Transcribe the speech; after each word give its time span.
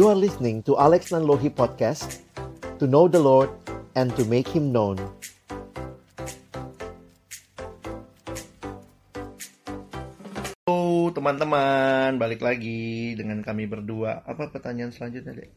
You 0.00 0.08
are 0.08 0.16
listening 0.16 0.64
to 0.64 0.80
Alex 0.80 1.12
Nanlohi 1.12 1.52
Podcast 1.52 2.24
To 2.80 2.88
know 2.88 3.04
the 3.04 3.20
Lord 3.20 3.52
and 3.92 4.08
to 4.16 4.24
make 4.24 4.48
Him 4.48 4.72
known 4.72 4.96
Halo 10.64 11.12
teman-teman, 11.12 12.16
balik 12.16 12.40
lagi 12.40 13.12
dengan 13.12 13.44
kami 13.44 13.68
berdua. 13.68 14.24
Apa 14.24 14.48
pertanyaan 14.48 14.88
selanjutnya, 14.88 15.36
Dek? 15.36 15.52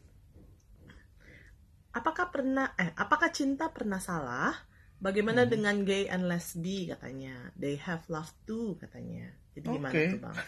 apakah 1.96 2.28
pernah 2.28 2.76
eh 2.76 2.92
apakah 3.00 3.32
cinta 3.32 3.72
pernah 3.72 3.96
salah? 3.96 4.52
Bagaimana 5.00 5.48
dengan 5.48 5.88
gay 5.88 6.04
and 6.12 6.28
lesbi 6.28 6.92
katanya? 6.92 7.48
They 7.56 7.80
have 7.80 8.04
love 8.12 8.28
too 8.44 8.76
katanya. 8.76 9.32
Jadi 9.56 9.72
gimana 9.72 9.96
Oke. 9.96 10.04
tuh 10.12 10.20
bang? 10.20 10.36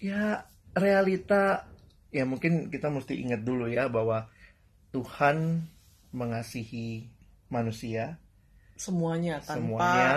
Ya, 0.00 0.48
realita 0.72 1.69
ya 2.10 2.26
mungkin 2.26 2.68
kita 2.68 2.86
mesti 2.86 3.14
ingat 3.16 3.42
dulu 3.42 3.66
ya 3.66 3.86
bahwa 3.86 4.26
Tuhan 4.90 5.66
mengasihi 6.10 7.06
manusia. 7.48 8.18
Semuanya 8.74 9.36
tanpa 9.44 9.60
semuanya 9.60 10.10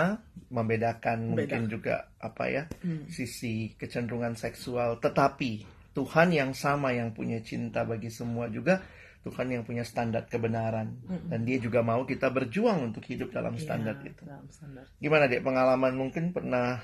membedakan 0.48 1.36
Beda. 1.36 1.60
mungkin 1.60 1.62
juga 1.68 1.94
apa 2.16 2.44
ya 2.48 2.62
Hmm. 2.80 3.04
sisi 3.06 3.76
kecenderungan 3.76 4.34
seksual. 4.34 4.96
Tetapi 4.98 5.68
Tuhan 5.92 6.32
yang 6.32 6.50
sama 6.56 6.90
yang 6.90 7.12
punya 7.12 7.38
cinta 7.38 7.84
bagi 7.84 8.08
semua 8.08 8.48
juga 8.48 8.80
Tuhan 9.20 9.52
yang 9.52 9.62
punya 9.64 9.84
standar 9.84 10.28
kebenaran. 10.28 10.96
Dan 11.28 11.44
dia 11.44 11.56
juga 11.56 11.80
mau 11.80 12.04
kita 12.04 12.28
berjuang 12.28 12.92
untuk 12.92 13.04
hidup 13.04 13.32
dalam 13.32 13.56
Iya, 13.56 13.62
standar 13.62 13.96
itu. 14.00 14.20
dalam 14.24 14.48
standar. 14.48 14.84
gimana 14.96 15.24
dek? 15.28 15.40
Pengalaman 15.40 15.94
mungkin 15.94 16.32
pernah 16.32 16.80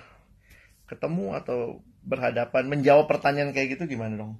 ketemu 0.84 1.36
atau 1.36 1.80
berhadapan 2.00 2.64
menjawab 2.66 3.06
pertanyaan 3.06 3.52
kayak 3.52 3.76
gitu 3.78 3.94
gimana 3.94 4.16
dong 4.16 4.34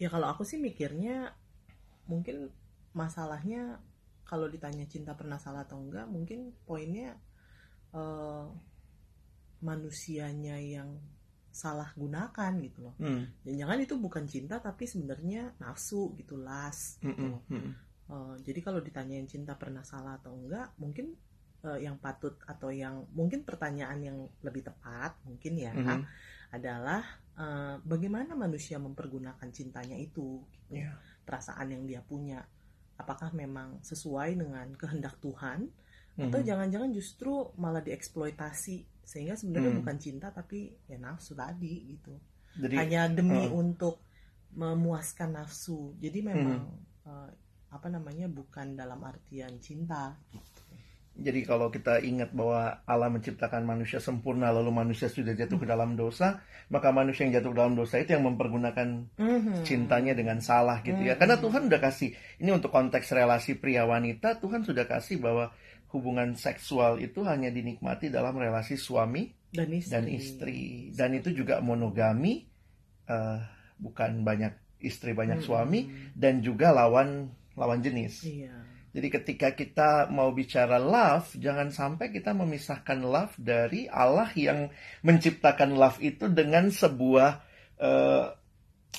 Ya 0.00 0.08
kalau 0.08 0.32
aku 0.32 0.42
sih 0.48 0.56
mikirnya 0.56 1.36
mungkin 2.08 2.48
masalahnya 2.96 3.78
kalau 4.24 4.48
ditanya 4.48 4.88
cinta 4.88 5.12
pernah 5.12 5.36
salah 5.36 5.68
atau 5.68 5.78
enggak, 5.78 6.08
mungkin 6.08 6.56
poinnya 6.64 7.20
eh, 7.92 8.46
manusianya 9.60 10.56
yang 10.56 10.96
salah 11.50 11.90
gunakan 11.98 12.52
gitu 12.62 12.78
loh. 12.88 12.94
hmm. 12.96 13.44
Jangan-jangan 13.44 13.78
itu 13.84 13.94
bukan 13.98 14.24
cinta 14.24 14.56
tapi 14.62 14.86
sebenarnya 14.86 15.52
nafsu 15.58 16.14
gitu, 16.16 16.38
las. 16.38 17.02
Mm, 17.02 17.10
gitu. 17.10 17.26
mm, 17.26 17.40
mm. 17.50 17.72
Eh, 18.10 18.34
jadi 18.46 18.60
kalau 18.62 18.80
ditanyain 18.80 19.26
cinta 19.26 19.58
pernah 19.58 19.82
salah 19.82 20.18
atau 20.18 20.34
enggak, 20.34 20.74
mungkin 20.78 21.14
eh, 21.60 21.84
yang 21.84 21.96
patut 21.98 22.40
atau 22.44 22.72
yang 22.72 23.04
mungkin 23.12 23.44
pertanyaan 23.44 24.00
yang 24.00 24.18
lebih 24.40 24.64
tepat 24.64 25.16
mungkin 25.24 25.52
ya 25.56 25.72
Mhm. 25.72 26.00
adalah 26.52 27.02
eh, 27.40 27.76
bagaimana 27.80 28.36
manusia 28.36 28.76
mempergunakan 28.76 29.48
cintanya 29.48 29.96
itu, 29.96 30.44
gitu. 30.44 30.76
Iya. 30.76 30.92
perasaan 31.24 31.72
yang 31.72 31.88
dia 31.88 32.04
punya, 32.04 32.44
apakah 32.96 33.32
memang 33.32 33.80
sesuai 33.80 34.36
dengan 34.36 34.68
kehendak 34.76 35.16
Tuhan 35.20 35.70
atau 36.20 36.38
Mhm. 36.40 36.44
jangan-jangan 36.44 36.90
justru 36.92 37.48
malah 37.56 37.80
dieksploitasi 37.80 38.84
sehingga 39.00 39.40
sebenarnya 39.40 39.72
Hmm. 39.72 39.80
bukan 39.80 39.96
cinta 39.96 40.28
tapi 40.28 40.68
ya 40.84 41.00
nafsu 41.00 41.32
tadi 41.32 41.96
gitu 41.96 42.12
jadi 42.60 42.74
hanya 42.76 43.00
demi 43.08 43.46
eh. 43.46 43.48
untuk 43.48 44.02
memuaskan 44.52 45.38
nafsu. 45.38 45.94
Jadi 45.96 46.18
memang 46.20 46.66
eh, 47.06 47.30
apa 47.70 47.86
namanya 47.88 48.26
bukan 48.26 48.74
dalam 48.74 49.00
artian 49.00 49.56
cinta. 49.62 50.18
Jadi 51.20 51.42
kalau 51.44 51.68
kita 51.68 52.00
ingat 52.00 52.32
bahwa 52.32 52.80
Allah 52.86 53.10
menciptakan 53.10 53.66
manusia 53.66 53.98
sempurna 53.98 54.48
lalu 54.48 54.72
manusia 54.72 55.10
sudah 55.10 55.34
jatuh 55.34 55.58
ke 55.58 55.66
dalam 55.66 55.92
dosa, 55.92 56.40
maka 56.70 56.88
manusia 56.90 57.26
yang 57.28 57.36
jatuh 57.36 57.50
ke 57.52 57.58
dalam 57.58 57.74
dosa 57.74 57.98
itu 57.98 58.14
yang 58.14 58.24
mempergunakan 58.24 58.88
Mhm. 59.18 59.66
cintanya 59.66 60.14
dengan 60.14 60.40
salah 60.40 60.80
gitu 60.80 60.96
ya. 60.96 61.18
Karena 61.18 61.36
Tuhan 61.36 61.68
udah 61.68 61.80
kasih 61.82 62.12
ini 62.38 62.50
untuk 62.50 62.70
konteks 62.70 63.10
relasi 63.12 63.58
pria 63.58 63.84
wanita, 63.84 64.38
Tuhan 64.38 64.64
sudah 64.64 64.86
kasih 64.86 65.20
bahwa 65.20 65.52
hubungan 65.90 66.38
seksual 66.38 67.02
itu 67.02 67.20
hanya 67.26 67.50
dinikmati 67.50 68.08
dalam 68.08 68.38
relasi 68.38 68.78
suami 68.78 69.28
dan 69.50 69.66
istri. 69.74 69.90
dan 69.90 70.04
istri. 70.06 70.60
Dan 70.94 71.10
itu 71.18 71.34
juga 71.34 71.58
monogami 71.58 72.46
eh, 73.04 73.38
bukan 73.76 74.22
banyak 74.22 74.54
istri 74.80 75.10
banyak 75.12 75.42
Mhm. 75.42 75.44
suami 75.44 75.80
dan 76.14 76.40
juga 76.40 76.70
lawan 76.70 77.28
lawan 77.58 77.82
jenis. 77.82 78.22
Iya. 78.24 78.54
Jadi 78.90 79.06
ketika 79.06 79.54
kita 79.54 79.90
mau 80.10 80.34
bicara 80.34 80.82
love, 80.82 81.38
jangan 81.38 81.70
sampai 81.70 82.10
kita 82.10 82.34
memisahkan 82.34 82.98
love 83.06 83.34
dari 83.38 83.86
Allah 83.86 84.26
yang 84.34 84.66
menciptakan 85.06 85.78
love 85.78 86.02
itu 86.02 86.26
dengan 86.26 86.74
sebuah 86.74 87.30
eh, 87.78 88.24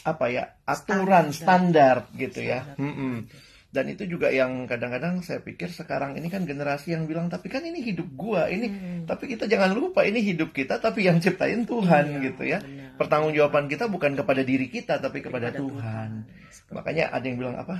apa 0.07 0.25
ya 0.31 0.47
aturan 0.63 1.35
standar, 1.35 2.07
gitu 2.15 2.39
ya. 2.39 2.71
Mm-mm. 2.79 3.27
Dan 3.71 3.87
itu 3.87 4.03
juga 4.03 4.27
yang 4.27 4.67
kadang-kadang 4.67 5.23
saya 5.23 5.39
pikir 5.39 5.71
sekarang 5.71 6.19
ini 6.19 6.27
kan 6.27 6.43
generasi 6.43 6.91
yang 6.91 7.07
bilang 7.07 7.31
tapi 7.31 7.47
kan 7.47 7.63
ini 7.63 7.79
hidup 7.79 8.07
gua 8.19 8.51
ini. 8.51 8.67
Hmm. 8.67 9.07
Tapi 9.07 9.31
kita 9.31 9.47
jangan 9.47 9.71
lupa 9.71 10.03
ini 10.03 10.19
hidup 10.19 10.51
kita 10.51 10.75
tapi 10.83 11.07
yang 11.07 11.23
ciptain 11.23 11.63
Tuhan 11.63 12.19
Iya, 12.19 12.19
gitu 12.19 12.43
ya. 12.43 12.59
benar. 12.59 12.99
Pertanggungjawaban 12.99 13.71
kita 13.71 13.87
bukan 13.87 14.19
kepada 14.19 14.43
diri 14.43 14.67
kita 14.67 14.99
tapi 14.99 15.23
kepada, 15.23 15.55
Kepada 15.55 15.63
Tuhan. 15.63 16.09
Seperti 16.51 16.75
Makanya 16.75 17.03
ada 17.15 17.23
yang 17.23 17.37
bilang 17.39 17.55
apa? 17.63 17.75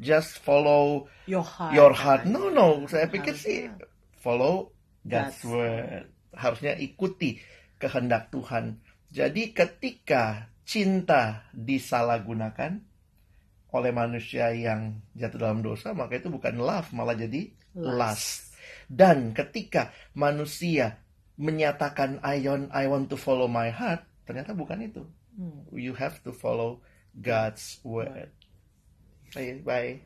Just 0.00 0.40
follow 0.40 1.12
your 1.28 1.44
heart. 1.44 1.76
your 1.76 1.92
heart. 1.92 2.24
No, 2.24 2.48
no. 2.48 2.88
Saya 2.88 3.04
pikir 3.12 3.36
sih 3.36 3.68
Harusnya 3.68 3.84
follow 4.16 4.72
God's 5.04 5.36
God's 5.36 5.40
word. 5.44 6.04
Harusnya 6.32 6.74
ikuti 6.80 7.36
kehendak 7.76 8.32
Tuhan. 8.32 8.80
Jadi 9.12 9.52
ketika 9.52 10.48
cinta 10.64 11.50
disalahgunakan 11.52 12.80
oleh 13.70 13.92
manusia 13.94 14.50
yang 14.56 15.04
jatuh 15.14 15.38
dalam 15.38 15.60
dosa, 15.60 15.92
maka 15.92 16.18
itu 16.18 16.32
bukan 16.32 16.58
love, 16.58 16.90
malah 16.96 17.14
jadi 17.14 17.50
Lust. 17.76 17.98
lust. 17.98 18.30
Dan 18.90 19.36
ketika 19.36 19.94
manusia 20.18 20.98
menyatakan 21.38 22.18
I 22.26 22.42
want, 22.42 22.72
I 22.74 22.90
want 22.90 23.06
to 23.14 23.16
follow 23.20 23.46
my 23.46 23.70
heart, 23.70 24.02
ternyata 24.26 24.56
bukan 24.56 24.82
itu. 24.82 25.02
Hmm. 25.38 25.66
You 25.70 25.94
have 25.94 26.18
to 26.26 26.34
follow 26.34 26.82
God's 27.14 27.78
word. 27.86 28.34
Bye 29.34 29.60
bye. 29.64 30.00